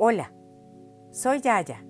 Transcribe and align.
Hola, 0.00 0.32
soy 1.10 1.40
Yaya. 1.40 1.84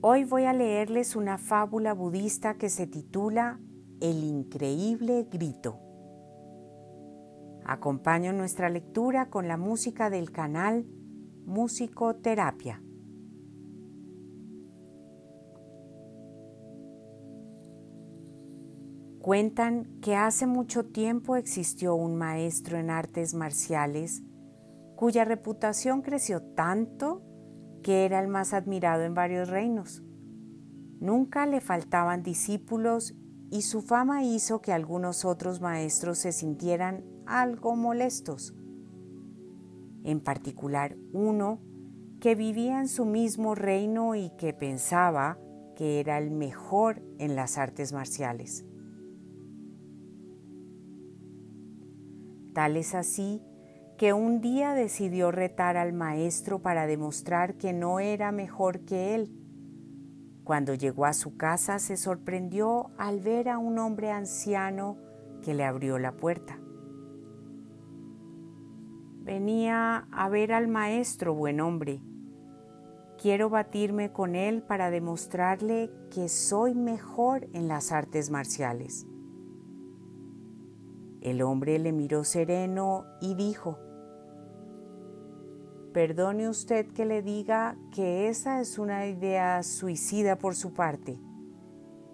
Hoy 0.00 0.22
voy 0.22 0.44
a 0.44 0.52
leerles 0.52 1.16
una 1.16 1.38
fábula 1.38 1.92
budista 1.92 2.54
que 2.54 2.70
se 2.70 2.86
titula 2.86 3.58
El 4.00 4.22
increíble 4.22 5.26
grito. 5.28 5.80
Acompaño 7.64 8.32
nuestra 8.32 8.68
lectura 8.68 9.28
con 9.28 9.48
la 9.48 9.56
música 9.56 10.08
del 10.08 10.30
canal 10.30 10.86
Musicoterapia. 11.46 12.80
Cuentan 19.18 19.98
que 20.00 20.14
hace 20.14 20.46
mucho 20.46 20.84
tiempo 20.84 21.34
existió 21.34 21.96
un 21.96 22.14
maestro 22.14 22.78
en 22.78 22.90
artes 22.90 23.34
marciales 23.34 24.22
cuya 24.96 25.24
reputación 25.24 26.02
creció 26.02 26.42
tanto 26.42 27.22
que 27.82 28.04
era 28.04 28.20
el 28.20 28.28
más 28.28 28.54
admirado 28.54 29.02
en 29.02 29.14
varios 29.14 29.48
reinos. 29.48 30.02
Nunca 31.00 31.46
le 31.46 31.60
faltaban 31.60 32.22
discípulos 32.22 33.14
y 33.50 33.62
su 33.62 33.82
fama 33.82 34.24
hizo 34.24 34.60
que 34.60 34.72
algunos 34.72 35.24
otros 35.24 35.60
maestros 35.60 36.18
se 36.18 36.32
sintieran 36.32 37.04
algo 37.26 37.76
molestos. 37.76 38.54
En 40.02 40.20
particular 40.20 40.96
uno 41.12 41.60
que 42.20 42.34
vivía 42.34 42.80
en 42.80 42.88
su 42.88 43.04
mismo 43.04 43.54
reino 43.54 44.14
y 44.14 44.30
que 44.38 44.54
pensaba 44.54 45.38
que 45.76 46.00
era 46.00 46.18
el 46.18 46.30
mejor 46.30 47.02
en 47.18 47.36
las 47.36 47.58
artes 47.58 47.92
marciales. 47.92 48.64
Tal 52.54 52.76
es 52.76 52.94
así 52.94 53.42
que 54.04 54.12
un 54.12 54.42
día 54.42 54.74
decidió 54.74 55.30
retar 55.30 55.78
al 55.78 55.94
maestro 55.94 56.58
para 56.58 56.86
demostrar 56.86 57.54
que 57.54 57.72
no 57.72 58.00
era 58.00 58.32
mejor 58.32 58.80
que 58.80 59.14
él. 59.14 59.30
Cuando 60.44 60.74
llegó 60.74 61.06
a 61.06 61.14
su 61.14 61.38
casa 61.38 61.78
se 61.78 61.96
sorprendió 61.96 62.90
al 62.98 63.20
ver 63.20 63.48
a 63.48 63.56
un 63.56 63.78
hombre 63.78 64.10
anciano 64.10 64.98
que 65.40 65.54
le 65.54 65.64
abrió 65.64 65.98
la 65.98 66.12
puerta. 66.12 66.58
Venía 69.22 70.06
a 70.12 70.28
ver 70.28 70.52
al 70.52 70.68
maestro, 70.68 71.32
buen 71.32 71.62
hombre. 71.62 72.02
Quiero 73.16 73.48
batirme 73.48 74.12
con 74.12 74.34
él 74.34 74.62
para 74.62 74.90
demostrarle 74.90 75.90
que 76.10 76.28
soy 76.28 76.74
mejor 76.74 77.48
en 77.54 77.68
las 77.68 77.90
artes 77.90 78.28
marciales. 78.28 79.06
El 81.22 81.40
hombre 81.40 81.78
le 81.78 81.92
miró 81.92 82.22
sereno 82.22 83.06
y 83.22 83.34
dijo, 83.34 83.78
Perdone 85.94 86.48
usted 86.48 86.88
que 86.88 87.04
le 87.04 87.22
diga 87.22 87.76
que 87.94 88.26
esa 88.28 88.60
es 88.60 88.80
una 88.80 89.06
idea 89.06 89.62
suicida 89.62 90.36
por 90.36 90.56
su 90.56 90.74
parte. 90.74 91.20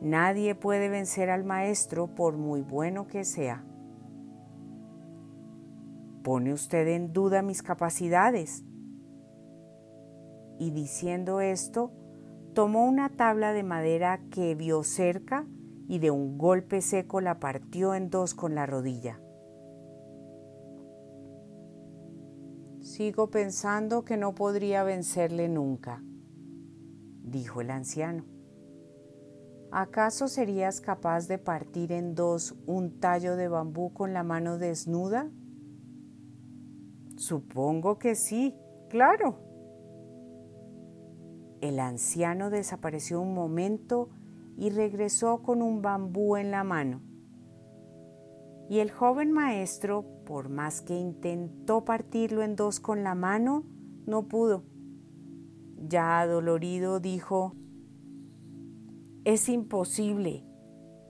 Nadie 0.03 0.55
puede 0.55 0.91
vencer 0.91 1.31
al 1.31 1.45
maestro 1.45 2.14
por 2.14 2.37
muy 2.37 2.61
bueno 2.61 3.06
que 3.06 3.25
sea. 3.25 3.64
¿Pone 6.22 6.53
usted 6.53 6.89
en 6.89 7.14
duda 7.14 7.41
mis 7.41 7.62
capacidades? 7.62 8.67
Y 10.59 10.72
diciendo 10.72 11.41
esto, 11.41 11.91
tomó 12.53 12.84
una 12.84 13.09
tabla 13.09 13.55
de 13.55 13.62
madera 13.62 14.20
que 14.31 14.55
vio 14.55 14.83
cerca 14.83 15.47
y 15.89 16.00
de 16.00 16.11
un 16.11 16.37
golpe 16.37 16.83
seco 16.83 17.22
la 17.22 17.41
partió 17.41 17.94
en 17.94 18.11
dos 18.11 18.34
con 18.34 18.55
la 18.55 18.67
rodilla. 18.67 19.22
Sigo 23.01 23.31
pensando 23.31 24.05
que 24.05 24.19
no 24.19 24.34
podría 24.34 24.83
vencerle 24.83 25.49
nunca, 25.49 26.03
dijo 27.22 27.62
el 27.62 27.71
anciano. 27.71 28.27
¿Acaso 29.72 30.28
serías 30.28 30.83
capaz 30.83 31.27
de 31.27 31.39
partir 31.39 31.93
en 31.93 32.15
dos 32.15 32.56
un 32.66 33.00
tallo 33.00 33.37
de 33.37 33.49
bambú 33.49 33.94
con 33.94 34.12
la 34.12 34.22
mano 34.22 34.59
desnuda? 34.59 35.31
Supongo 37.16 37.99
que 37.99 38.15
sí, 38.15 38.55
claro. 38.91 39.39
El 41.62 41.81
anciano 41.81 42.50
desapareció 42.50 43.22
un 43.22 43.33
momento 43.33 44.10
y 44.59 44.69
regresó 44.69 45.41
con 45.41 45.62
un 45.62 45.81
bambú 45.81 46.37
en 46.37 46.50
la 46.50 46.65
mano. 46.65 47.00
Y 48.70 48.78
el 48.78 48.92
joven 48.92 49.32
maestro, 49.32 50.04
por 50.25 50.48
más 50.48 50.81
que 50.81 50.97
intentó 50.97 51.84
partirlo 51.84 52.44
en 52.44 52.54
dos 52.54 52.78
con 52.78 53.03
la 53.03 53.16
mano, 53.16 53.64
no 54.06 54.28
pudo. 54.28 54.62
Ya 55.76 56.20
adolorido 56.20 57.00
dijo, 57.00 57.56
es 59.25 59.48
imposible. 59.48 60.47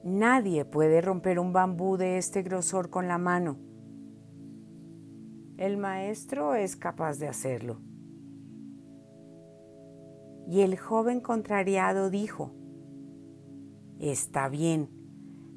Nadie 0.03 0.65
puede 0.65 1.03
romper 1.03 1.39
un 1.39 1.53
bambú 1.53 1.99
de 1.99 2.17
este 2.17 2.41
grosor 2.41 2.89
con 2.89 3.09
la 3.09 3.19
mano. 3.19 3.59
El 5.59 5.77
maestro 5.77 6.55
es 6.55 6.77
capaz 6.77 7.19
de 7.19 7.29
hacerlo. 7.29 7.83
Y 10.49 10.63
el 10.63 10.79
joven 10.79 11.21
contrariado 11.21 12.09
dijo, 12.09 12.55
Está 13.99 14.49
bien, 14.49 14.89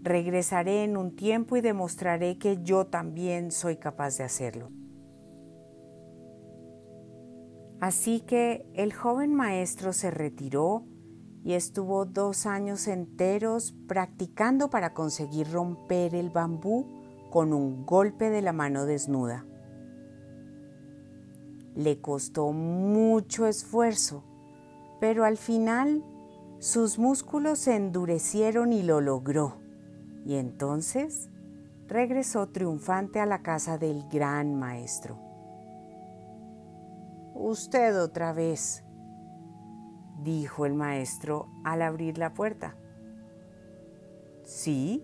regresaré 0.04 0.84
en 0.84 0.98
un 0.98 1.16
tiempo 1.16 1.56
y 1.56 1.62
demostraré 1.62 2.38
que 2.38 2.62
yo 2.62 2.88
también 2.88 3.52
soy 3.52 3.78
capaz 3.78 4.18
de 4.18 4.26
hacerlo. 4.26 4.70
Así 7.80 8.22
que 8.22 8.66
el 8.74 8.94
joven 8.94 9.34
maestro 9.34 9.94
se 9.94 10.12
retiró 10.12 10.86
y 11.44 11.54
estuvo 11.54 12.06
dos 12.06 12.46
años 12.46 12.88
enteros 12.88 13.74
practicando 13.88 14.70
para 14.70 14.94
conseguir 14.94 15.52
romper 15.52 16.16
el 16.16 16.30
bambú 16.30 16.86
con 17.30 17.52
un 17.52 17.86
golpe 17.86 18.30
de 18.30 18.42
la 18.42 18.54
mano 18.54 18.86
desnuda. 18.86 19.46
Le 21.76 22.00
costó 22.00 22.52
mucho 22.54 23.48
esfuerzo, 23.48 24.24
pero 25.02 25.26
al 25.26 25.38
final 25.38 26.04
sus 26.60 27.00
músculos 27.00 27.60
se 27.60 27.76
endurecieron 27.76 28.72
y 28.72 28.84
lo 28.84 29.02
logró. 29.02 29.63
Y 30.26 30.36
entonces 30.36 31.30
regresó 31.88 32.48
triunfante 32.50 33.20
a 33.20 33.26
la 33.26 33.42
casa 33.42 33.78
del 33.78 34.08
gran 34.10 34.56
maestro. 34.56 35.20
Usted 37.34 38.02
otra 38.02 38.32
vez, 38.34 38.84
dijo 40.22 40.66
el 40.66 40.76
maestro 40.76 41.50
al 41.64 41.82
abrir 41.82 42.18
la 42.18 42.34
puerta. 42.34 42.76
Sí, 44.44 45.04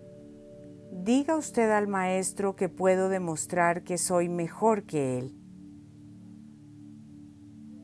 diga 0.92 1.36
usted 1.36 1.70
al 1.70 1.88
maestro 1.88 2.56
que 2.56 2.68
puedo 2.68 3.08
demostrar 3.08 3.82
que 3.82 3.98
soy 3.98 4.28
mejor 4.28 4.84
que 4.84 5.18
él. 5.18 5.36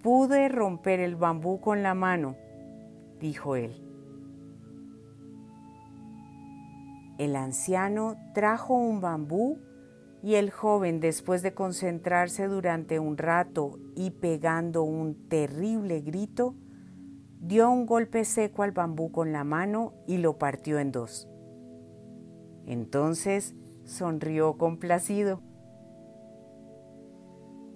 Pude 0.02 0.48
romper 0.48 1.00
el 1.00 1.16
bambú 1.16 1.60
con 1.60 1.82
la 1.82 1.94
mano 1.94 2.36
dijo 3.18 3.56
él. 3.56 3.82
El 7.18 7.36
anciano 7.36 8.16
trajo 8.34 8.74
un 8.74 9.00
bambú 9.00 9.58
y 10.22 10.34
el 10.34 10.50
joven, 10.50 11.00
después 11.00 11.42
de 11.42 11.54
concentrarse 11.54 12.48
durante 12.48 12.98
un 12.98 13.16
rato 13.16 13.78
y 13.94 14.10
pegando 14.10 14.82
un 14.82 15.28
terrible 15.28 16.00
grito, 16.00 16.54
dio 17.40 17.70
un 17.70 17.86
golpe 17.86 18.24
seco 18.24 18.62
al 18.62 18.72
bambú 18.72 19.12
con 19.12 19.32
la 19.32 19.44
mano 19.44 19.94
y 20.06 20.18
lo 20.18 20.36
partió 20.36 20.78
en 20.78 20.90
dos. 20.92 21.28
Entonces 22.66 23.54
sonrió 23.84 24.58
complacido. 24.58 25.40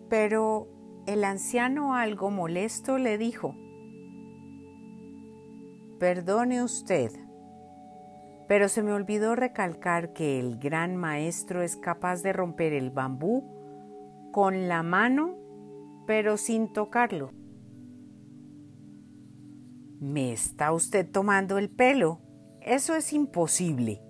Pero 0.08 0.68
el 1.06 1.24
anciano, 1.24 1.94
algo 1.94 2.30
molesto, 2.30 2.98
le 2.98 3.16
dijo, 3.16 3.54
Perdone 6.00 6.62
usted, 6.62 7.12
pero 8.50 8.68
se 8.68 8.82
me 8.82 8.92
olvidó 8.92 9.36
recalcar 9.36 10.12
que 10.12 10.40
el 10.40 10.58
gran 10.58 10.96
maestro 10.96 11.62
es 11.62 11.76
capaz 11.76 12.24
de 12.24 12.32
romper 12.32 12.72
el 12.72 12.90
bambú 12.90 13.44
con 14.32 14.66
la 14.66 14.82
mano, 14.82 15.36
pero 16.04 16.36
sin 16.36 16.72
tocarlo. 16.72 17.30
¿Me 20.00 20.32
está 20.32 20.72
usted 20.72 21.08
tomando 21.08 21.58
el 21.58 21.70
pelo? 21.70 22.22
Eso 22.60 22.96
es 22.96 23.12
imposible. 23.12 24.02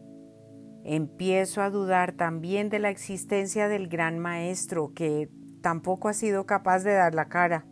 Empiezo 0.85 1.61
a 1.61 1.69
dudar 1.69 2.13
también 2.13 2.71
de 2.71 2.79
la 2.79 2.89
existencia 2.89 3.69
del 3.69 3.89
gran 3.89 4.19
maestro 4.19 4.95
que 4.95 5.29
tampoco 5.61 6.09
ha 6.09 6.15
sido 6.15 6.47
capaz 6.47 6.83
de 6.83 6.95
dar 6.95 7.15
la 7.15 7.29
cara. 7.29 7.67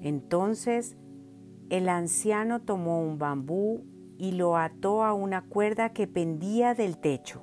Entonces 0.00 0.96
el 1.70 1.88
anciano 1.88 2.62
tomó 2.62 3.00
un 3.00 3.18
bambú 3.18 3.84
y 4.18 4.32
lo 4.32 4.56
ató 4.56 5.04
a 5.04 5.12
una 5.12 5.42
cuerda 5.42 5.90
que 5.90 6.06
pendía 6.06 6.74
del 6.74 6.98
techo. 6.98 7.42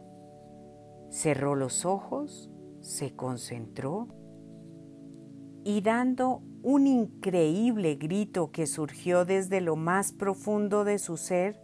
Cerró 1.09 1.55
los 1.55 1.85
ojos, 1.85 2.49
se 2.79 3.15
concentró 3.15 4.07
y 5.63 5.81
dando 5.81 6.41
un 6.61 6.87
increíble 6.87 7.95
grito 7.95 8.51
que 8.51 8.67
surgió 8.67 9.25
desde 9.25 9.61
lo 9.61 9.75
más 9.75 10.11
profundo 10.11 10.83
de 10.83 10.97
su 10.97 11.17
ser, 11.17 11.59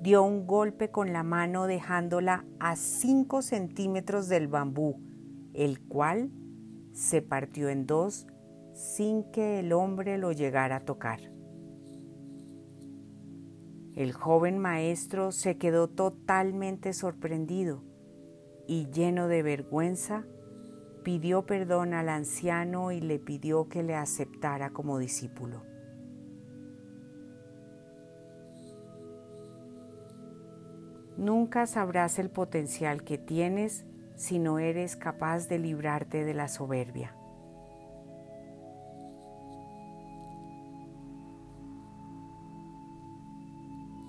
dio 0.00 0.22
un 0.22 0.46
golpe 0.46 0.90
con 0.90 1.12
la 1.12 1.22
mano 1.22 1.66
dejándola 1.66 2.44
a 2.58 2.76
5 2.76 3.42
centímetros 3.42 4.28
del 4.28 4.48
bambú, 4.48 5.00
el 5.54 5.80
cual 5.80 6.30
se 6.92 7.22
partió 7.22 7.68
en 7.68 7.86
dos 7.86 8.26
sin 8.74 9.30
que 9.30 9.60
el 9.60 9.72
hombre 9.72 10.18
lo 10.18 10.32
llegara 10.32 10.76
a 10.76 10.80
tocar. 10.80 11.31
El 13.94 14.12
joven 14.12 14.58
maestro 14.58 15.32
se 15.32 15.58
quedó 15.58 15.88
totalmente 15.88 16.94
sorprendido 16.94 17.82
y 18.66 18.88
lleno 18.90 19.28
de 19.28 19.42
vergüenza, 19.42 20.24
pidió 21.02 21.44
perdón 21.44 21.92
al 21.92 22.08
anciano 22.08 22.90
y 22.92 23.00
le 23.00 23.18
pidió 23.18 23.68
que 23.68 23.82
le 23.82 23.94
aceptara 23.94 24.70
como 24.70 24.98
discípulo. 24.98 25.62
Nunca 31.18 31.66
sabrás 31.66 32.18
el 32.18 32.30
potencial 32.30 33.04
que 33.04 33.18
tienes 33.18 33.84
si 34.16 34.38
no 34.38 34.58
eres 34.58 34.96
capaz 34.96 35.48
de 35.48 35.58
librarte 35.58 36.24
de 36.24 36.32
la 36.32 36.48
soberbia. 36.48 37.14